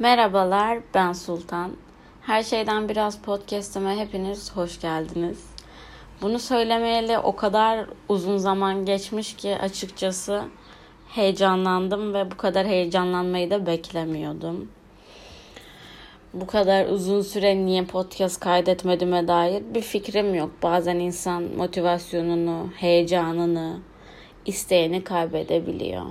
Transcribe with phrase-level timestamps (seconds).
[0.00, 1.72] Merhabalar, ben Sultan.
[2.22, 5.46] Her şeyden biraz podcast'ime hepiniz hoş geldiniz.
[6.22, 10.42] Bunu söylemeyeli o kadar uzun zaman geçmiş ki açıkçası
[11.08, 14.68] heyecanlandım ve bu kadar heyecanlanmayı da beklemiyordum.
[16.34, 20.50] Bu kadar uzun süre niye podcast kaydetmediğime dair bir fikrim yok.
[20.62, 23.80] Bazen insan motivasyonunu, heyecanını,
[24.46, 26.06] isteğini kaybedebiliyor.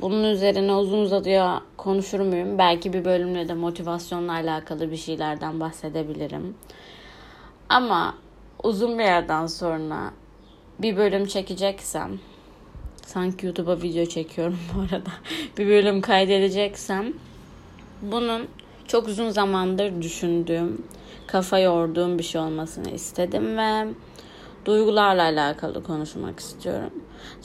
[0.00, 2.58] Bunun üzerine uzun uzadıya konuşur muyum?
[2.58, 6.54] Belki bir bölümde de motivasyonla alakalı bir şeylerden bahsedebilirim.
[7.68, 8.14] Ama
[8.62, 10.10] uzun bir yerden sonra
[10.78, 12.18] bir bölüm çekeceksem
[13.06, 15.10] sanki YouTube'a video çekiyorum bu arada.
[15.58, 17.12] bir bölüm kaydedeceksem
[18.02, 18.48] bunun
[18.88, 20.82] çok uzun zamandır düşündüğüm,
[21.26, 23.86] kafa yorduğum bir şey olmasını istedim ve
[24.64, 26.92] duygularla alakalı konuşmak istiyorum.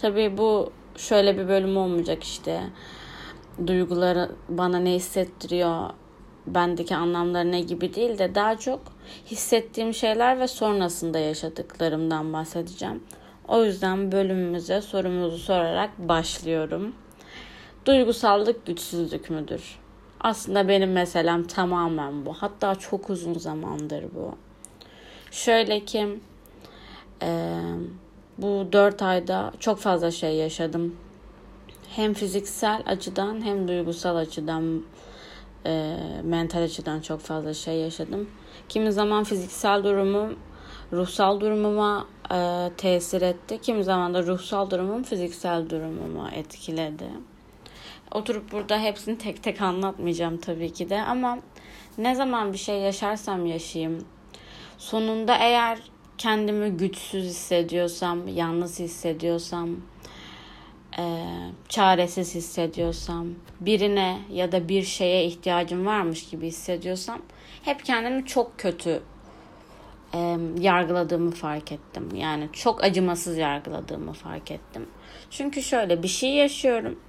[0.01, 2.63] Tabii bu şöyle bir bölüm olmayacak işte.
[3.67, 5.89] Duyguları bana ne hissettiriyor,
[6.47, 8.81] bendeki anlamları ne gibi değil de daha çok
[9.25, 13.03] hissettiğim şeyler ve sonrasında yaşadıklarımdan bahsedeceğim.
[13.47, 16.95] O yüzden bölümümüze sorumuzu sorarak başlıyorum.
[17.85, 19.79] Duygusallık güçsüzlük müdür?
[20.21, 22.33] Aslında benim meselem tamamen bu.
[22.33, 24.35] Hatta çok uzun zamandır bu.
[25.31, 26.19] Şöyle ki
[27.21, 27.59] e,
[28.37, 30.95] bu dört ayda çok fazla şey yaşadım.
[31.89, 34.83] Hem fiziksel açıdan hem duygusal açıdan
[35.65, 38.29] e, mental açıdan çok fazla şey yaşadım.
[38.69, 40.35] Kimi zaman fiziksel durumum
[40.93, 43.61] ruhsal durumuma e, tesir etti.
[43.61, 47.09] Kimi zaman da ruhsal durumum fiziksel durumuma etkiledi.
[48.11, 51.39] Oturup burada hepsini tek tek anlatmayacağım tabii ki de ama
[51.97, 54.05] ne zaman bir şey yaşarsam yaşayayım
[54.77, 55.79] sonunda eğer
[56.17, 59.69] kendimi güçsüz hissediyorsam, yalnız hissediyorsam,
[60.99, 61.25] e,
[61.69, 63.27] çaresiz hissediyorsam,
[63.61, 67.21] birine ya da bir şeye ihtiyacım varmış gibi hissediyorsam
[67.63, 69.01] hep kendimi çok kötü
[70.13, 72.09] e, yargıladığımı fark ettim.
[72.15, 74.85] Yani çok acımasız yargıladığımı fark ettim.
[75.31, 76.99] Çünkü şöyle bir şey yaşıyorum.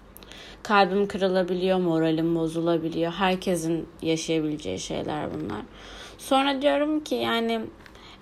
[0.63, 3.13] Kalbim kırılabiliyor, moralim bozulabiliyor.
[3.13, 5.63] Herkesin yaşayabileceği şeyler bunlar.
[6.19, 7.61] Sonra diyorum ki yani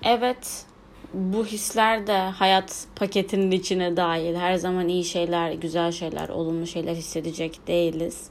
[0.02, 0.66] evet
[1.14, 4.34] bu hisler de hayat paketinin içine dahil.
[4.34, 8.30] Her zaman iyi şeyler, güzel şeyler, olumlu şeyler hissedecek değiliz.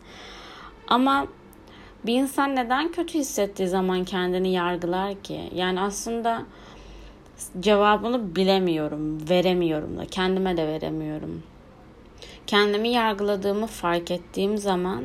[0.88, 1.28] Ama
[2.06, 5.50] bir insan neden kötü hissettiği zaman kendini yargılar ki?
[5.56, 6.46] Yani aslında
[7.60, 11.44] cevabını bilemiyorum, veremiyorum da, kendime de veremiyorum.
[12.48, 15.04] Kendimi yargıladığımı fark ettiğim zaman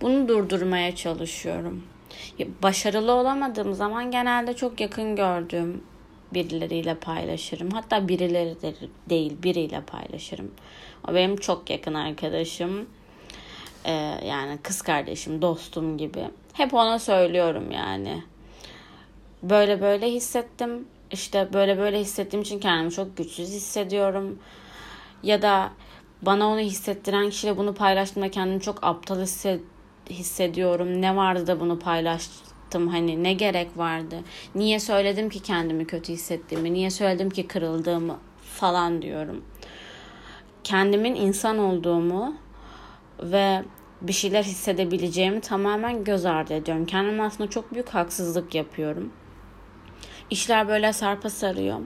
[0.00, 1.82] bunu durdurmaya çalışıyorum.
[2.62, 5.82] Başarılı olamadığım zaman genelde çok yakın gördüğüm
[6.34, 7.70] birileriyle paylaşırım.
[7.70, 8.74] Hatta birileri de
[9.08, 10.50] değil biriyle paylaşırım.
[11.08, 12.88] O benim çok yakın arkadaşım.
[13.84, 13.92] Ee,
[14.26, 16.24] yani kız kardeşim, dostum gibi.
[16.52, 18.22] Hep ona söylüyorum yani.
[19.42, 20.88] Böyle böyle hissettim.
[21.10, 24.38] İşte böyle böyle hissettiğim için kendimi çok güçsüz hissediyorum.
[25.22, 25.70] Ya da
[26.22, 29.26] bana onu hissettiren kişiyle bunu paylaştığımda kendimi çok aptal
[30.10, 31.02] hissediyorum.
[31.02, 34.16] Ne vardı da bunu paylaştım yaptım hani ne gerek vardı?
[34.54, 36.72] Niye söyledim ki kendimi kötü hissettiğimi?
[36.72, 39.44] Niye söyledim ki kırıldığımı falan diyorum.
[40.64, 42.34] Kendimin insan olduğumu
[43.22, 43.64] ve
[44.00, 46.86] bir şeyler hissedebileceğimi tamamen göz ardı ediyorum.
[46.86, 49.12] Kendime aslında çok büyük haksızlık yapıyorum.
[50.30, 51.80] İşler böyle sarpa sarıyor.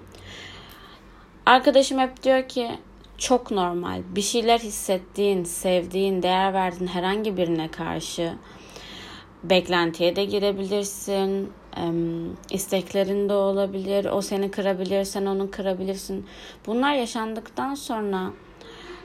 [1.46, 2.70] Arkadaşım hep diyor ki
[3.18, 4.02] çok normal.
[4.16, 8.32] Bir şeyler hissettiğin, sevdiğin, değer verdiğin herhangi birine karşı
[9.44, 11.52] beklentiye de girebilirsin.
[12.50, 14.04] isteklerin de olabilir.
[14.04, 16.26] O seni kırabilir, sen onu kırabilirsin.
[16.66, 18.30] Bunlar yaşandıktan sonra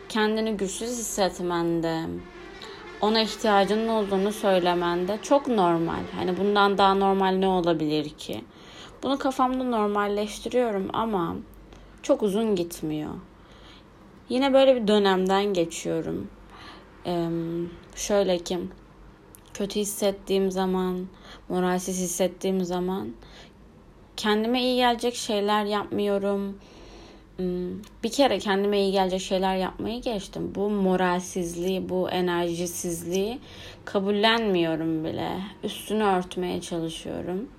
[0.10, 2.06] kendini güçsüz hissetmende,
[3.02, 6.04] ona ihtiyacının olduğunu söylemende çok normal.
[6.16, 8.44] Hani bundan daha normal ne olabilir ki?
[9.04, 11.36] Bunu kafamda normalleştiriyorum ama
[12.04, 13.14] çok uzun gitmiyor.
[14.30, 16.28] Yine böyle bir dönemden geçiyorum.
[17.06, 17.30] Ee,
[17.96, 18.60] şöyle ki
[19.54, 21.08] kötü hissettiğim zaman,
[21.50, 23.14] moralsiz hissettiğim zaman
[24.18, 26.58] kendime iyi gelecek şeyler yapmıyorum.
[27.38, 30.56] Hmm, bir kere kendime iyi gelecek şeyler yapmayı geçtim.
[30.56, 33.40] Bu moralsizliği, bu enerjisizliği
[33.86, 35.30] kabullenmiyorum bile.
[35.64, 37.50] Üstünü örtmeye çalışıyorum.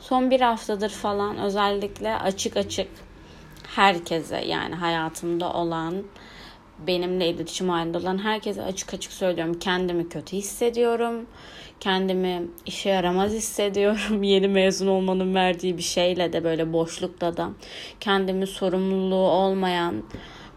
[0.00, 2.88] Son bir haftadır falan özellikle açık açık
[3.76, 5.94] herkese yani hayatımda olan
[6.86, 9.58] benimle iletişim halinde olan herkese açık açık söylüyorum.
[9.58, 11.26] Kendimi kötü hissediyorum.
[11.80, 14.22] Kendimi işe yaramaz hissediyorum.
[14.22, 17.50] Yeni mezun olmanın verdiği bir şeyle de böyle boşlukta da
[18.00, 20.02] kendimi sorumluluğu olmayan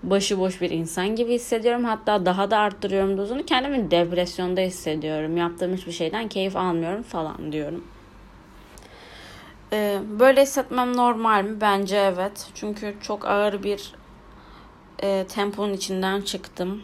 [0.04, 1.84] başıboş bir insan gibi hissediyorum.
[1.84, 3.46] Hatta daha da arttırıyorum dozunu.
[3.46, 5.38] Kendimi depresyonda hissediyorum.
[5.38, 7.84] Yaptığım hiçbir şeyden keyif almıyorum falan diyorum.
[9.74, 11.62] Ee, böyle hissetmem normal mi?
[11.62, 12.48] Bence evet.
[12.56, 13.94] Çünkü çok ağır bir
[15.04, 16.84] e, temponun içinden çıktım.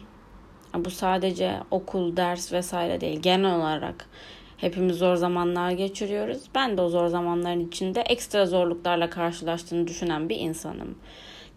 [0.75, 3.19] Bu sadece okul, ders vesaire değil.
[3.19, 4.09] Genel olarak
[4.57, 6.43] hepimiz zor zamanlar geçiriyoruz.
[6.55, 10.95] Ben de o zor zamanların içinde ekstra zorluklarla karşılaştığını düşünen bir insanım.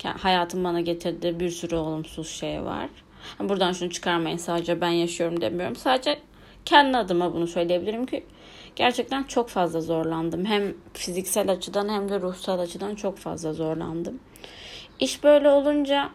[0.04, 2.88] Hayatım bana getirdiği bir sürü olumsuz şey var.
[3.40, 5.76] Buradan şunu çıkarmayın sadece ben yaşıyorum demiyorum.
[5.76, 6.18] Sadece
[6.64, 8.26] kendi adıma bunu söyleyebilirim ki
[8.76, 10.44] gerçekten çok fazla zorlandım.
[10.44, 14.20] Hem fiziksel açıdan hem de ruhsal açıdan çok fazla zorlandım.
[15.00, 16.10] İş böyle olunca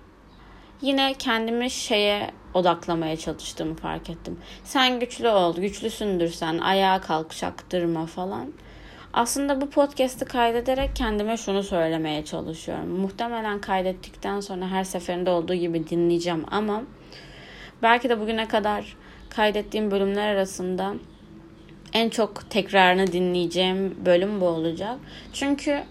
[0.84, 4.38] yine kendimi şeye odaklamaya çalıştığımı fark ettim.
[4.64, 8.54] Sen güçlü ol, güçlüsündür sen, ayağa kalk, çaktırma falan.
[9.14, 12.90] Aslında bu podcast'i kaydederek kendime şunu söylemeye çalışıyorum.
[12.90, 16.84] Muhtemelen kaydettikten sonra her seferinde olduğu gibi dinleyeceğim ama
[17.82, 18.98] belki de bugüne kadar
[19.30, 20.94] kaydettiğim bölümler arasında
[21.94, 24.98] en çok tekrarını dinleyeceğim bölüm bu olacak.
[25.34, 25.84] Çünkü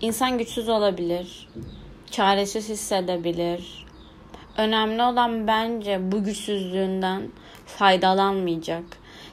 [0.00, 1.48] insan güçsüz olabilir,
[2.10, 3.86] çaresiz hissedebilir.
[4.56, 7.22] Önemli olan bence bu güçsüzlüğünden
[7.66, 8.84] faydalanmayacak.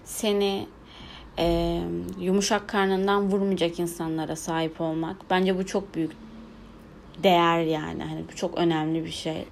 [0.04, 0.68] Seni
[1.40, 1.80] e,
[2.20, 5.18] yumuşak karnından vurmayacak insanlara sahip olmak.
[5.30, 6.12] Bence bu çok büyük
[7.24, 8.04] değer yani.
[8.04, 9.46] Hani bu çok önemli bir şey.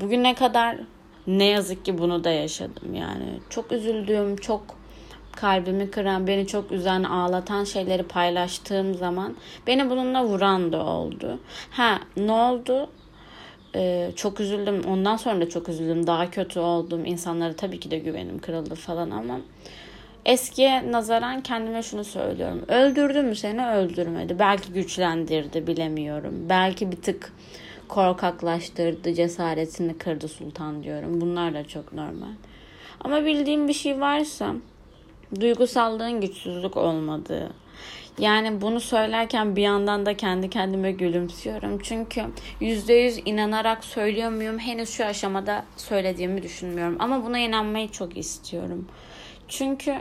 [0.00, 0.78] Bugüne kadar
[1.26, 3.40] ne yazık ki bunu da yaşadım yani.
[3.50, 4.62] Çok üzüldüğüm, çok
[5.36, 9.36] kalbimi kıran, beni çok üzen, ağlatan şeyleri paylaştığım zaman
[9.66, 11.38] beni bununla vuran da oldu.
[11.70, 12.88] Ha ne oldu?
[13.74, 14.82] Ee, çok üzüldüm.
[14.88, 16.06] Ondan sonra da çok üzüldüm.
[16.06, 17.04] Daha kötü oldum.
[17.04, 19.40] İnsanlara tabii ki de güvenim kırıldı falan ama
[20.24, 22.64] eskiye nazaran kendime şunu söylüyorum.
[22.68, 23.66] Öldürdü mü seni?
[23.66, 24.38] Öldürmedi.
[24.38, 26.34] Belki güçlendirdi bilemiyorum.
[26.48, 27.32] Belki bir tık
[27.88, 31.20] korkaklaştırdı, cesaretini kırdı sultan diyorum.
[31.20, 32.32] Bunlar da çok normal.
[33.00, 34.54] Ama bildiğim bir şey varsa
[35.40, 37.52] duygusallığın güçsüzlük olmadığı.
[38.18, 41.78] Yani bunu söylerken bir yandan da kendi kendime gülümsüyorum.
[41.82, 42.24] Çünkü
[42.60, 44.58] yüzde yüz inanarak söylüyor muyum?
[44.58, 46.96] Henüz şu aşamada söylediğimi düşünmüyorum.
[46.98, 48.88] Ama buna inanmayı çok istiyorum.
[49.48, 49.96] Çünkü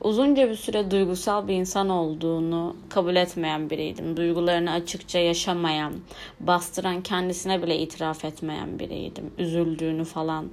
[0.00, 4.16] uzunca bir süre duygusal bir insan olduğunu kabul etmeyen biriydim.
[4.16, 5.92] Duygularını açıkça yaşamayan,
[6.40, 9.30] bastıran, kendisine bile itiraf etmeyen biriydim.
[9.38, 10.50] Üzüldüğünü falan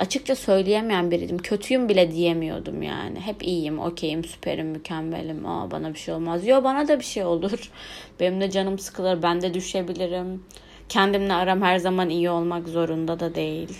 [0.00, 1.38] açıkça söyleyemeyen biriydim.
[1.38, 3.20] Kötüyüm bile diyemiyordum yani.
[3.20, 5.46] Hep iyiyim, okeyim, süperim, mükemmelim.
[5.46, 6.46] Aa bana bir şey olmaz.
[6.46, 7.70] Yo bana da bir şey olur.
[8.20, 10.44] Benim de canım sıkılır, ben de düşebilirim.
[10.88, 13.78] Kendimle aram her zaman iyi olmak zorunda da değil.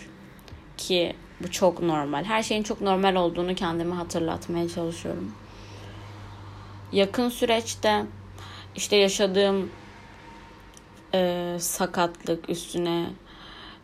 [0.77, 2.25] Ki bu çok normal.
[2.25, 5.33] Her şeyin çok normal olduğunu kendime hatırlatmaya çalışıyorum.
[6.93, 8.05] Yakın süreçte
[8.77, 9.71] işte yaşadığım
[11.15, 13.07] e, sakatlık üstüne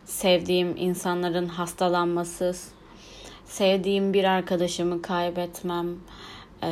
[0.07, 2.55] sevdiğim insanların hastalanması,
[3.45, 5.87] sevdiğim bir arkadaşımı kaybetmem
[6.63, 6.69] e,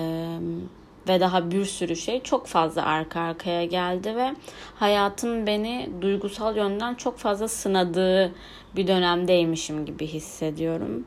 [1.08, 4.36] ve daha bir sürü şey çok fazla arka arkaya geldi ve
[4.76, 8.32] hayatın beni duygusal yönden çok fazla sınadığı
[8.76, 11.06] bir dönemdeymişim gibi hissediyorum.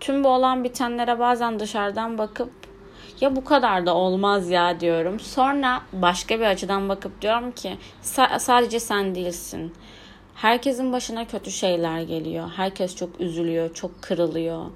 [0.00, 2.50] Tüm bu olan bitenlere bazen dışarıdan bakıp
[3.20, 5.20] ya bu kadar da olmaz ya diyorum.
[5.20, 7.76] Sonra başka bir açıdan bakıp diyorum ki
[8.38, 9.72] sadece sen değilsin.
[10.40, 12.50] Herkesin başına kötü şeyler geliyor.
[12.56, 14.66] Herkes çok üzülüyor, çok kırılıyor.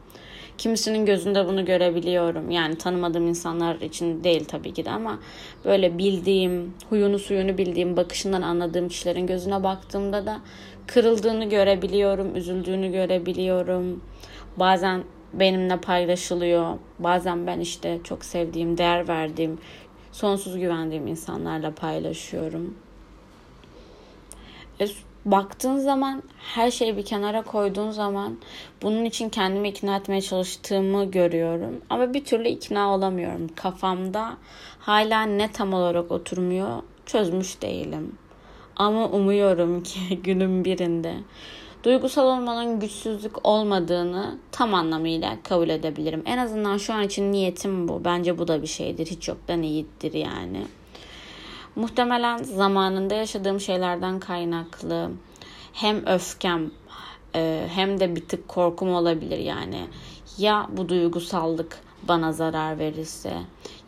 [0.59, 2.51] Kimisinin gözünde bunu görebiliyorum.
[2.51, 5.19] Yani tanımadığım insanlar için değil tabii ki de ama
[5.65, 10.41] böyle bildiğim, huyunu suyunu bildiğim, bakışından anladığım kişilerin gözüne baktığımda da
[10.87, 14.01] kırıldığını görebiliyorum, üzüldüğünü görebiliyorum.
[14.57, 16.79] Bazen benimle paylaşılıyor.
[16.99, 19.59] Bazen ben işte çok sevdiğim, değer verdiğim,
[20.13, 22.75] sonsuz güvendiğim insanlarla paylaşıyorum.
[24.81, 24.87] E,
[25.25, 26.23] baktığın zaman
[26.55, 28.39] her şeyi bir kenara koyduğun zaman
[28.83, 31.81] bunun için kendimi ikna etmeye çalıştığımı görüyorum.
[31.91, 33.49] Ama bir türlü ikna olamıyorum.
[33.55, 34.37] Kafamda
[34.79, 38.19] hala ne tam olarak oturmuyor çözmüş değilim.
[38.77, 41.15] Ama umuyorum ki günün birinde
[41.85, 46.23] duygusal olmanın güçsüzlük olmadığını tam anlamıyla kabul edebilirim.
[46.27, 48.05] En azından şu an için niyetim bu.
[48.05, 49.07] Bence bu da bir şeydir.
[49.07, 50.63] Hiç yoktan iyidir yani.
[51.77, 55.11] Muhtemelen zamanında yaşadığım şeylerden kaynaklı
[55.73, 56.71] hem öfkem
[57.35, 59.87] e, hem de bir tık korkum olabilir yani.
[60.39, 61.79] Ya bu duygusallık
[62.09, 63.33] bana zarar verirse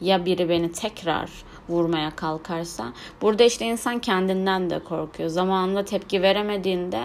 [0.01, 1.31] ya biri beni tekrar
[1.69, 5.29] vurmaya kalkarsa burada işte insan kendinden de korkuyor.
[5.29, 7.03] Zamanında tepki veremediğinde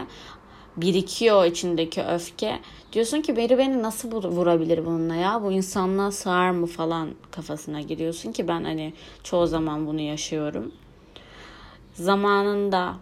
[0.77, 2.59] birikiyor içindeki öfke.
[2.93, 5.43] Diyorsun ki biri beni nasıl vurabilir bununla ya?
[5.43, 10.71] Bu insanlığa sığar mı falan kafasına giriyorsun ki ben hani çoğu zaman bunu yaşıyorum.
[11.93, 12.95] Zamanında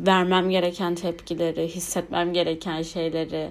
[0.00, 3.50] vermem gereken tepkileri, hissetmem gereken şeyleri,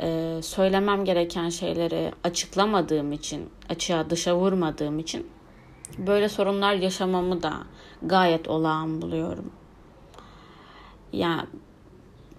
[0.00, 5.26] e, söylemem gereken şeyleri açıklamadığım için, açığa dışa vurmadığım için
[5.98, 7.52] böyle sorunlar yaşamamı da
[8.02, 9.52] gayet olağan buluyorum.
[11.12, 11.46] Yani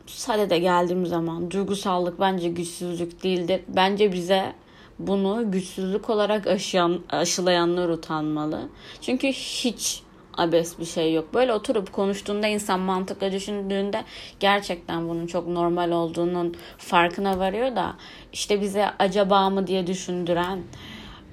[0.06, 3.62] sadede geldiğim zaman duygusallık bence güçsüzlük değildir.
[3.68, 4.54] Bence bize
[5.00, 8.70] bunu güçsüzlük olarak aşıyan, aşılayanlar utanmalı.
[9.02, 10.02] Çünkü hiç
[10.38, 11.34] abes bir şey yok.
[11.34, 14.04] Böyle oturup konuştuğunda insan mantıkla düşündüğünde
[14.40, 17.96] gerçekten bunun çok normal olduğunun farkına varıyor da
[18.34, 20.60] işte bize acaba mı diye düşündüren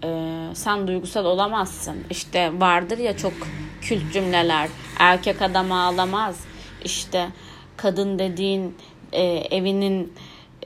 [0.04, 1.96] e, sen duygusal olamazsın.
[2.10, 3.32] İşte vardır ya çok
[3.80, 4.68] kült cümleler.
[4.98, 6.44] Erkek adam ağlamaz.
[6.84, 7.28] İşte
[7.76, 8.74] kadın dediğin
[9.12, 10.12] e, evinin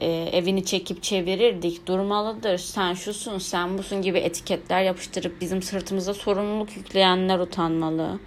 [0.01, 2.59] e, evini çekip çevirir dik durmalıdır.
[2.59, 8.21] Sen şusun, sen busun gibi etiketler yapıştırıp bizim sırtımıza sorumluluk yükleyenler utanmalı.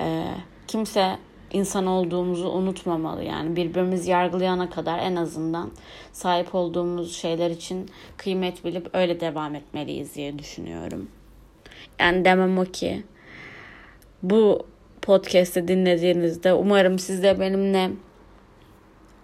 [0.00, 0.24] E,
[0.66, 1.18] kimse
[1.52, 3.24] insan olduğumuzu unutmamalı.
[3.24, 5.72] Yani birbirimiz yargılayana kadar en azından
[6.12, 11.08] sahip olduğumuz şeyler için kıymet bilip öyle devam etmeliyiz diye düşünüyorum.
[12.00, 13.04] Yani demem o ki
[14.22, 14.66] bu
[15.06, 17.90] podcast'i dinlediğinizde umarım siz de benimle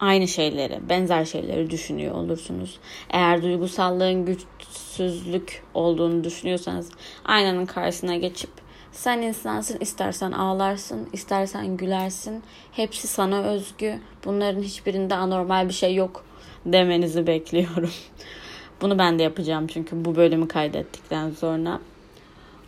[0.00, 2.78] aynı şeyleri, benzer şeyleri düşünüyor olursunuz.
[3.10, 6.90] Eğer duygusallığın güçsüzlük olduğunu düşünüyorsanız
[7.24, 8.50] aynanın karşısına geçip
[8.92, 12.42] sen insansın, istersen ağlarsın, istersen gülersin.
[12.72, 13.98] Hepsi sana özgü.
[14.24, 16.24] Bunların hiçbirinde anormal bir şey yok
[16.66, 17.90] demenizi bekliyorum.
[18.80, 21.80] Bunu ben de yapacağım çünkü bu bölümü kaydettikten sonra.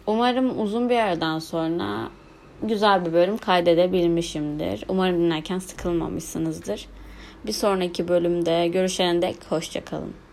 [0.07, 2.09] Umarım uzun bir aradan sonra
[2.69, 4.85] güzel bir bölüm kaydedebilmişimdir.
[4.89, 6.87] Umarım dinlerken sıkılmamışsınızdır.
[7.47, 10.24] Bir sonraki bölümde görüşene dek hoşçakalın.